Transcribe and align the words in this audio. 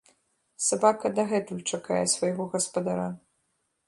Сабака 0.67 1.11
дагэтуль 1.17 1.61
чакае 1.77 2.01
свайго 2.13 2.43
гаспадара. 2.55 3.07